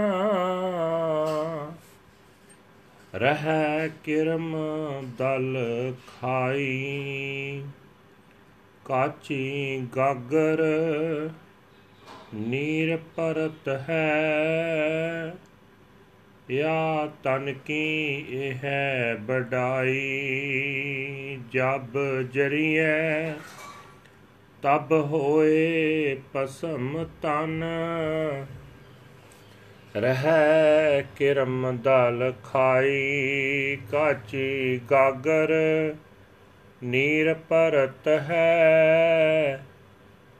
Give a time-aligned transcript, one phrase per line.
[3.15, 4.57] ਰਹਿ ਕਿਰਮ
[5.19, 5.57] ਦਲ
[6.21, 7.63] ਖਾਈ,
[8.85, 10.63] ਕਾਚੀ ਗਾਗਰ
[12.35, 15.35] ਨੀਰ ਪਰਤ ਹੈ।
[16.51, 20.01] ਯਾ ਤਨ ਕੀ ਇਹ ਹੈ ਬਡਾਈ
[21.53, 21.99] ਜਬ
[22.33, 23.33] ਜਰੀਏ
[24.63, 27.65] ਤਬ ਹੋਏ ਪਸਮ ਤਨ।
[29.97, 35.53] ਰਹਿ ਕਿਰਮ ਦਲ ਖਾਈ, ਕਾਚੀ ਗਾਗਰ,
[36.85, 39.67] ਨੀਰ ਪਰਤ ਹੈ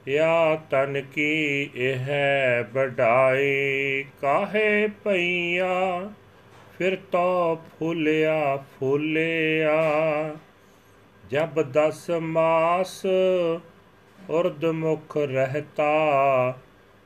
[0.05, 2.09] ਯਾ ਤਨ ਕੀ ਇਹ
[2.73, 5.69] ਬਡਾਈ ਕਾਹੇ ਪਈਆ
[6.77, 9.73] ਫਿਰ ਤੋ ਫੁੱਲਿਆ ਫੁੱਲਿਆ
[11.23, 13.05] ਜਬ ਦਸ ਮਾਸ
[14.29, 15.89] ਉਰਦ ਮੁਖ ਰਹਤਾ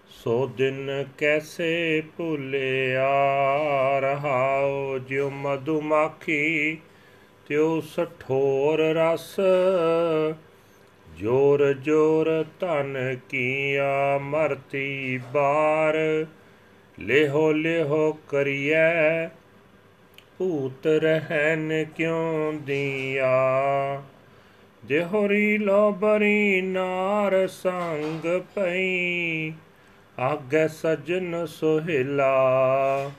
[0.09, 3.09] ਸੋ ਦਿਨ ਕੈਸੇ ਭੁੱਲਿਆ
[3.99, 6.77] ਰਹਾਓ ਜਿਉ ਮਧੁਮਾਖੀ
[7.47, 9.35] ਤਿਉ ਸਠੋਰ ਰਸ
[11.19, 16.25] ਜੋਰ ਜੋਰ ਧਨ ਕੀਆ ਮਰਤੀ ਬਾਰ,
[16.99, 19.27] ਲਿਹੋ ਲਿਹੋ ਕਰੀਐ,
[20.37, 24.01] ਭੂਤ ਰਹਿਨ ਕਿਉ ਦੀਆ?
[24.85, 29.51] ਦੇਹਰੀ ਲੋਬਰੀ ਨਾਰ ਸੰਗ ਪਈ,
[30.19, 33.11] ਆਗੇ ਸਜਨ ਸੁਹਿਲਾ।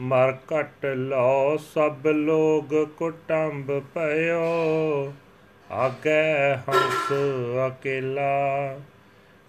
[0.00, 5.12] ਮਰ ਕਟ ਲੋ ਸਭ ਲੋਗ ਕੁਟੰਬ ਪਇਓ
[5.72, 7.12] ਆਗੇ ਹੰਸ
[7.66, 8.80] ਅਕੇਲਾ,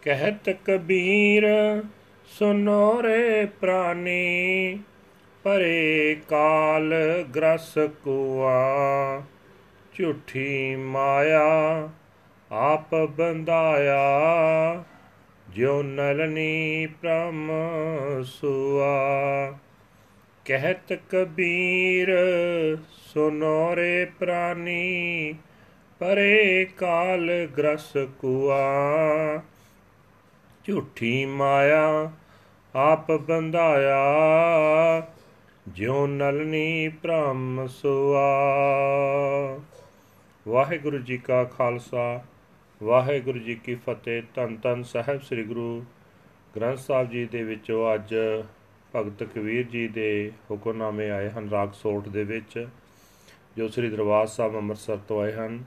[0.02, 1.46] ਕਹਿਤ ਕਬੀਰ,
[2.26, 4.80] ਸੁਨੋ ਰੇ ਪ੍ਰਾਨੀ,
[5.44, 6.94] ਪਰੇ ਕਾਲ
[7.36, 7.74] ਗ੍ਰਸ
[8.04, 9.24] ਕੁਆ,
[9.94, 11.90] ਝੂਠੀ ਮਾਇਆ
[12.52, 14.04] ਆਪ ਬੰਦਾਇਆ
[15.50, 17.52] ਜਿਉ ਨਲਨੀ ਪ੍ਰਮ
[18.26, 19.54] ਸੁਆ।
[20.46, 22.16] ਕਹਿਤ ਕਬੀਰ,
[23.14, 25.36] ਸੁਨੋ ਰੇ ਪ੍ਰਾਨੀ
[26.04, 28.58] ਪਰੇ ਕਾਲ ਗ੍ਰਸ ਕੁਆ।
[30.66, 32.12] ਝੂਠੀ ਮਾਇਆ
[32.74, 34.02] ਆਪ ਬੰਧਾਇਆ,
[35.68, 38.26] ਜਿਉ ਨਲਨੀ ਭ੍ਰਮ ਸੁਆ।
[40.46, 42.24] ਵਾਹਿਗੁਰੂ ਜੀ ਕਾ ਖਾਲਸਾ,
[42.82, 45.84] ਵਾਹਿਗੁਰੂ ਜੀ ਕੀ ਫਤਿਹ। ਤਨ ਤਨ ਸਾਹਿਬ ਸ੍ਰੀ ਗੁਰੂ
[46.56, 48.16] ਗ੍ਰੰਥ ਸਾਹਿਬ ਜੀ ਦੇ ਵਿੱਚੋਂ ਅੱਜ
[48.96, 52.68] ਭਗਤ ਕਬੀਰ ਜੀ ਦੇ ਹੁਕਮਨਾਮੇ ਆਏ ਹਨ ਰਾਗ ਸੋਠ ਦੇ ਵਿੱਚ,
[53.58, 55.64] ਜੋ ਸ੍ਰੀ ਦਰਬਾਰ ਸਾਹਿਬ ਅੰਮ੍ਰਿਤਸਰ ਤੋਂ ਆਏ ਹਨ।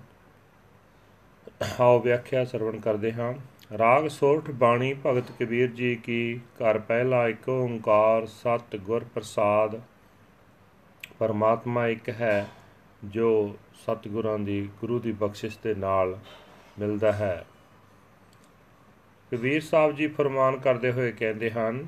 [1.81, 3.35] ਆਓ ਵਿਆਖਿਆ ਸਰਵਣ ਕਰਦੇ ਹਾਂ।
[3.79, 9.81] ਰਾਗ ਸੋਠ ਬਾਣੀ ਭਗਤ ਕਬੀਰ ਜੀ ਕੀ ਘਰ ਪਹਿਲਾ ਇੱਕ ਓੰਕਾਰ ਸਤ ਗੁਰ ਪ੍ਰਸਾਦ।
[11.19, 12.47] ਪਰਮਾਤਮਾ ਇੱਕ ਹੈ
[13.05, 16.19] ਜੋ ਸਤਿਗੁਰਾਂ ਦੀ ਗੁਰੂ ਦੀ ਬਖਸ਼ਿਸ਼ ਦੇ ਨਾਲ
[16.79, 17.47] ਮਿਲਦਾ ਹੈ।
[19.33, 21.87] ਕਬੀਰ ਸਾਹਿਬ ਜੀ ਫਰਮਾਨ ਕਰਦੇ ਹੋਏ ਕਹਿੰਦੇ ਹਨ,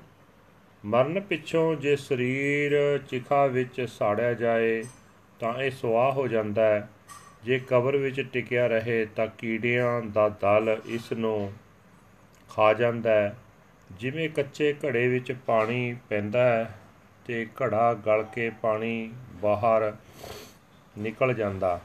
[0.84, 4.84] ਮਰਨ ਪਿੱਛੋਂ ਜੇ ਸਰੀਰ ਚਿਖਾ ਵਿੱਚ ਸਾੜਿਆ ਜਾਏ
[5.40, 6.88] ਤਾਂ ਇਹ ਸੁਆਹ ਹੋ ਜਾਂਦਾ ਹੈ।
[7.44, 11.52] ਜੇ ਕਬਰ ਵਿੱਚ ਟਿਕਿਆ ਰਹੇ ਤਾਂ ਕੀੜਿਆਂ ਦਾ ਦਲ ਇਸ ਨੂੰ
[12.48, 13.36] ਖਾ ਜਾਂਦਾ ਹੈ।
[13.92, 16.78] ਜਿਵੇਂ ਕੱਚੇ ਘੜੇ ਵਿੱਚ ਪਾਣੀ ਪੈਂਦਾ ਹੈ
[17.26, 19.12] ਤੇ ਘੜਾ ਗਲ ਕੇ ਪਾਣੀ
[19.42, 19.94] ਬਾਹਰ
[20.98, 21.80] ਨਿਕਲ ਜਾਂਦਾ।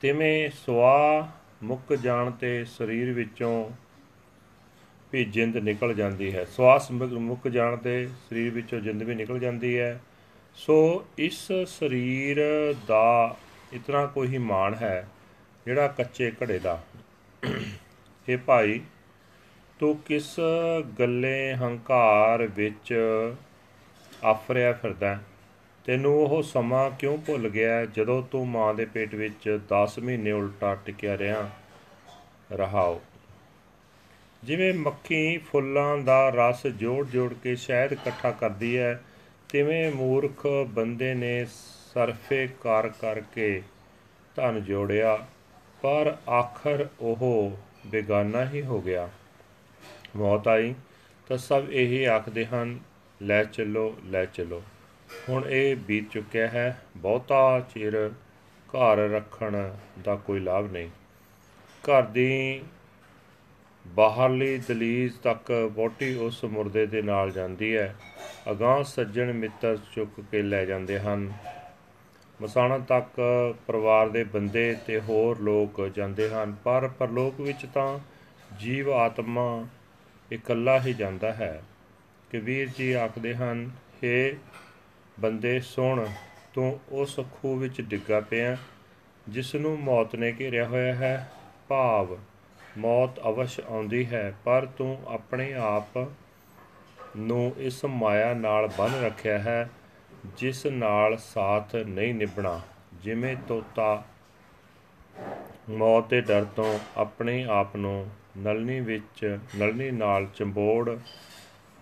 [0.00, 1.28] ਤਿਵੇਂ ਸਵਾ
[1.62, 3.70] ਮੁੱਕ ਜਾਣ ਤੇ ਸਰੀਰ ਵਿੱਚੋਂ
[5.12, 9.78] ਵੀ ਜਿੰਦ ਨਿਕਲ ਜਾਂਦੀ ਹੈ। ਸਵਾਸ ਮੁੱਕ ਜਾਣ ਤੇ ਸਰੀਰ ਵਿੱਚੋਂ ਜਿੰਦ ਵੀ ਨਿਕਲ ਜਾਂਦੀ
[9.78, 10.00] ਹੈ।
[10.54, 12.36] ਸੋ ਇਸ ਸਰੀਰ
[12.86, 13.36] ਦਾ
[13.72, 15.08] ਇਤਨਾ ਕੋਈ ਮਾਣ ਹੈ
[15.66, 16.82] ਜਿਹੜਾ ਕੱਚੇ ਘੜੇ ਦਾ।
[18.28, 18.80] ਇਹ ਭਾਈ,
[19.78, 20.36] ਤੂੰ ਕਿਸ
[20.98, 22.94] ਗੱਲੇ ਹੰਕਾਰ ਵਿੱਚ
[24.24, 25.18] ਆਫਰਿਆ ਫਿਰਦਾ
[25.84, 30.74] ਤੈਨੂੰ ਉਹ ਸਮਾਂ ਕਿਉਂ ਭੁੱਲ ਗਿਆ ਜਦੋਂ ਤੂੰ ਮਾਂ ਦੇ ਪੇਟ ਵਿੱਚ 10 ਮਹੀਨੇ ਉਲਟਾ
[30.74, 31.50] ਟਿਕਿਆ ਰਿਹਾ?
[32.52, 33.00] ਰਹਾਓ।
[34.44, 39.02] ਜਿਵੇਂ ਮੱਖੀ ਫੁੱਲਾਂ ਦਾ ਰਸ ਜੋੜ-ਜੋੜ ਕੇ ਸ਼ਹਿਦ ਇਕੱਠਾ ਕਰਦੀ ਹੈ,
[39.48, 41.46] ਤਿਵੇਂ ਮੂਰਖ ਬੰਦੇ ਨੇ
[41.94, 43.62] ਸਰਫੇ ਕਰ ਕਰਕੇ
[44.36, 45.26] ਧਨ ਜੋੜਿਆ,
[45.82, 49.08] ਪਰ ਆਖਰ ਉਹ ਬੇਗਾਨਾ ਹੀ ਹੋ ਗਿਆ।
[50.16, 50.74] ਮੌਤ ਆਈ,
[51.28, 52.78] ਤਾਂ ਸਭ ਇਹੀ ਆਖਦੇ ਹਨ,
[53.22, 54.62] ਲੈ ਚੱਲੋ ਲੈ ਚੱਲੋ।
[55.28, 58.10] ਹੁਣ ਇਹ ਬੀਤ ਚੁੱਕਿਆ ਹੈ, ਬਹੁਤਾ ਚਿਰ
[58.68, 59.70] ਘਰ ਰੱਖਣ
[60.04, 60.88] ਦਾ ਕੋਈ ਲਾਭ ਨਹੀਂ।
[61.84, 62.62] ਘਰ ਦੀ
[63.86, 67.96] ਬਾਹਰਲੀ ਦਲੀਜ਼ ਤੱਕ ਵੋਟੀ ਉਸ ਮੁਰਦੇ ਦੇ ਨਾਲ ਜਾਂਦੀ ਹੈ।
[68.50, 71.32] ਅਗਾਂਹ ਸੱਜਣ ਮਿੱਤਰ ਚੁੱਕ ਕੇ ਲੈ ਜਾਂਦੇ ਹਨ।
[72.42, 73.20] ਮਸਾਣਾ ਤੱਕ
[73.66, 77.98] ਪਰਿਵਾਰ ਦੇ ਬੰਦੇ ਤੇ ਹੋਰ ਲੋਕ ਜਾਂਦੇ ਹਨ, ਪਰ ਪਰਲੋਕ ਵਿੱਚ ਤਾਂ
[78.60, 79.66] ਜੀਵ ਆਤਮਾ
[80.32, 81.62] ਇਕੱਲਾ ਹੀ ਜਾਂਦਾ ਹੈ।
[82.32, 84.36] ਕਬੀਰ ਜੀ ਆਖਦੇ ਹਨ हे
[85.20, 86.06] ਬੰਦੇ, ਸੁਣ,
[86.54, 88.56] ਤੂੰ ਉਸ ਖੂਹ ਵਿੱਚ ਡਿੱਗਾ ਪਿਆ,
[89.28, 91.30] ਜਿਸ ਨੂੰ ਮੌਤ ਨੇ ਘੇਰਿਆ ਹੋਇਆ ਹੈ।
[91.68, 92.16] ਭਾਵ,
[92.78, 96.08] ਮੌਤ ਅਵਸ਼ ਆਉਂਦੀ ਹੈ, ਪਰ ਤੂੰ ਆਪਣੇ ਆਪ
[97.16, 99.70] ਨੂੰ ਇਸ ਮਾਇਆ ਨਾਲ ਬੰਨ ਰੱਖਿਆ ਹੈ।
[100.26, 102.60] ਜਿਸ ਨਾਲ ਸਾਥ ਨਹੀਂ ਨਿਭਣਾ।
[102.94, 104.04] ਜਿਵੇਂ ਤੋਤਾ
[105.70, 110.98] ਮੌਤ ਦੇ ਡਰ ਤੋਂ ਆਪਣੇ ਆਪ ਨੂੰ ਨਲਨੀ ਵਿੱਚ, ਨਲਨੀ ਨਾਲ ਚੰਬੋੜ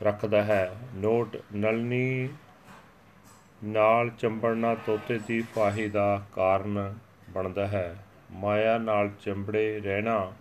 [0.03, 2.29] ਰੱਖਦਾ ਹੈ। ਨੋਟ, ਨਲਨੀ
[3.65, 6.95] ਨਾਲ ਚੰਬੜਨਾ ਤੋਤੇ ਦੀ ਫਾਹੀ ਦਾ ਕਾਰਨ
[7.31, 10.33] ਬਣਦਾ ਹੈ। ਮਾਇਆ ਨਾਲ ਚੰਬੜੇ ਰਹਿਣਾ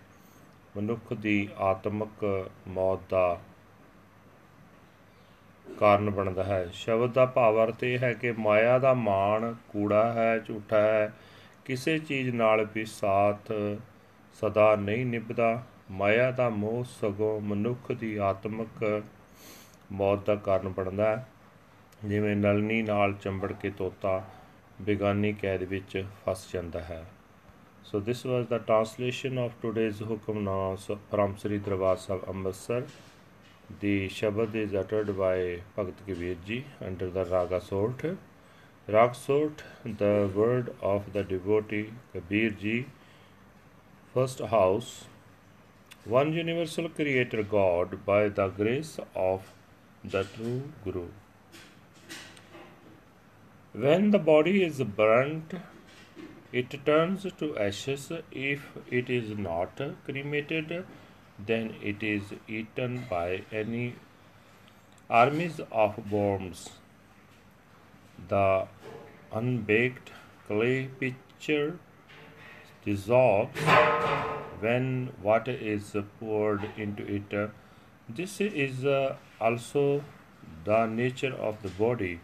[0.76, 3.40] ਮਨੁੱਖ ਦੀ ਆਤਮਿਕ ਮੌਤ ਦਾ
[5.78, 10.38] ਕਾਰਨ ਬਣਦਾ ਹੈ। ਸ਼ਬਦ ਦਾ ਭਾਵ ਅਰਥ ਇਹ ਹੈ ਕਿ ਮਾਇਆ ਦਾ ਮਾਣ ਕੂੜਾ ਹੈ,
[10.38, 11.12] ਝੂਠਾ ਹੈ।
[11.64, 13.52] ਕਿਸੇ ਚੀਜ਼ ਨਾਲ ਵੀ ਸਾਥ
[14.34, 19.02] ਸਦਾ ਨਹੀਂ ਨਿਭਦਾ। ਮਾਇਆ ਦਾ ਮੋਹ ਸਗੋਂ ਮਨੁੱਖ ਦੀ ਆਤਮਿਕ
[19.92, 21.28] ਮੌਤ ਦਾ ਕਾਰਨ ਬਣਦਾ ਹੈ।
[22.04, 24.24] ਜਿਵੇਂ ਨਲਨੀ ਨਾਲ ਚੰਬੜ ਕੇ ਤੋਤਾ
[24.80, 27.06] ਬੇਗਾਨੀ ਕੈਦ ਵਿੱਚ ਫਸ ਜਾਂਦਾ ਹੈ।
[27.86, 30.78] So this was the translation of today's Hukamna
[31.14, 32.82] from Sri Darbar Sahib Amritsar.
[33.68, 38.04] The Shabad is uttered by Bhagat Kabir ji under the Raga Sort.
[38.86, 42.86] Rag Sort, the word of the devotee Kabir ji,
[44.14, 45.06] first house,
[46.04, 49.52] one universal creator God by the grace of
[50.04, 51.08] the true Guru.
[53.72, 55.54] When the body is burnt,
[56.52, 58.12] it turns to ashes.
[58.30, 60.86] If it is not cremated,
[61.38, 63.96] then it is eaten by any
[65.08, 66.70] armies of worms.
[68.28, 68.66] The
[69.32, 70.12] unbaked
[70.46, 71.78] clay pitcher
[72.84, 73.60] dissolves
[74.60, 77.50] when water is poured into it.
[78.08, 80.02] This is uh, also
[80.64, 82.20] the nature of the body.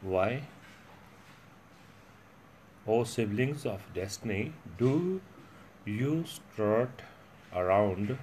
[0.00, 0.42] Why?
[2.86, 5.20] O siblings of destiny, do
[5.84, 7.02] you strut
[7.54, 8.18] around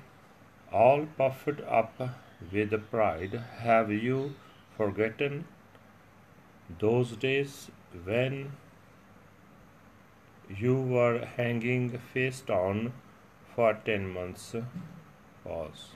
[0.71, 2.01] all puffed up
[2.51, 3.41] with pride?
[3.59, 4.35] Have you
[4.77, 5.45] forgotten
[6.79, 7.69] those days
[8.05, 8.51] when
[10.57, 12.93] you were hanging face down
[13.55, 14.55] for ten months?
[15.43, 15.89] Pause.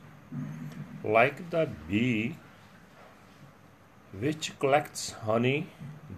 [1.04, 2.38] Like the bee
[4.20, 5.68] which collects honey,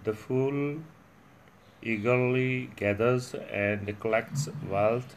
[0.04, 0.80] the fool
[1.82, 5.16] eagerly gathers and collects wealth.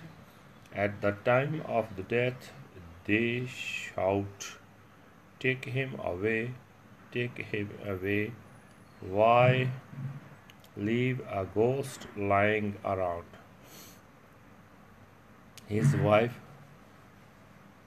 [0.81, 2.51] At the time of the death,
[3.05, 4.45] they shout,
[5.37, 6.51] Take him away,
[7.11, 8.31] take him away.
[9.01, 9.71] Why
[10.77, 13.25] leave a ghost lying around?
[15.67, 16.39] His wife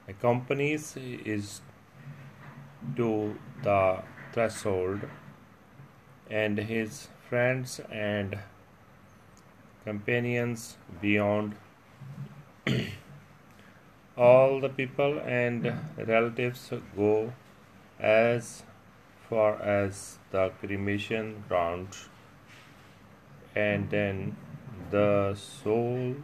[0.07, 0.95] accompanies
[1.35, 1.61] is
[2.95, 4.03] to the
[4.33, 5.09] threshold,
[6.29, 8.39] and his friends and
[9.83, 11.55] companions beyond.
[14.15, 17.33] All the people and relatives go
[17.99, 18.61] as
[19.27, 21.87] far as the cremation ground,
[23.55, 24.37] and then
[24.91, 26.15] the soul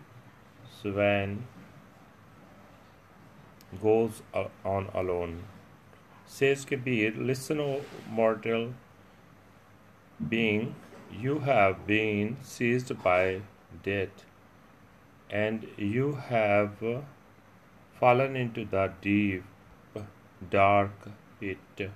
[0.81, 1.47] swan
[3.81, 4.21] goes
[4.63, 5.43] on alone.
[6.27, 8.75] Says Kabir, listen, O mortal
[10.29, 10.75] being,
[11.11, 13.41] you have been seized by
[13.81, 14.25] death,
[15.27, 16.83] and you have
[18.00, 19.44] fallen into the deep,
[20.50, 21.08] dark
[21.40, 21.90] pit.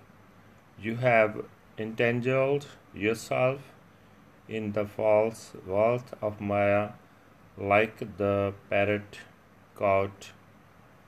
[0.78, 1.44] You have
[1.76, 3.72] entangled yourself
[4.48, 6.90] in the false wealth of Maya,
[7.58, 9.18] like the parrot
[9.74, 10.32] caught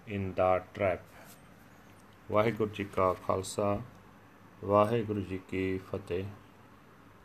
[0.06, 1.06] in the trap.
[2.30, 3.80] Waheguru ji ਕਾ ਖਾਲਸਾ
[4.64, 6.24] ਵਾਹਿਗੁਰੂ ਜੀ ਕੀ ਫਤਿਹ